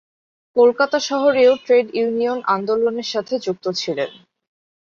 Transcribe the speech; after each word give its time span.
কলকাতা 0.55 0.97
শহরেও 1.09 1.51
trade 1.65 1.87
union 1.93 2.39
আন্দোলনের 2.55 3.07
সাথে 3.13 3.33
যুক্ত 3.39 3.65
ছিলেন। 3.73 4.09